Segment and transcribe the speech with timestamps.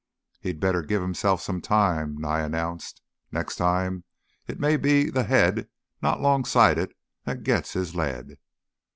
[0.39, 3.03] "He'd better give himself some time," Nye announced.
[3.31, 4.03] "Next time
[4.47, 5.69] it may be in th' head,
[6.01, 6.93] not 'longside it,
[7.25, 8.39] that he gits his lead.